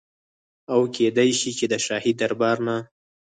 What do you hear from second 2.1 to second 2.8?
دربار نه